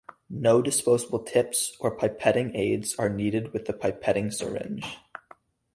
No 0.33 0.63
disposable 0.63 1.19
tips 1.19 1.77
or 1.79 1.95
pipetting 1.95 2.55
aids 2.57 2.95
are 2.95 3.07
needed 3.07 3.53
with 3.53 3.65
the 3.65 3.73
pipetting 3.73 4.33
syringe. 4.33 4.97